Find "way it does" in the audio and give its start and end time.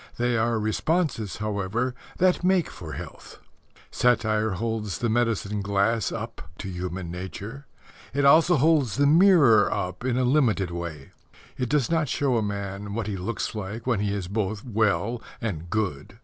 10.71-11.91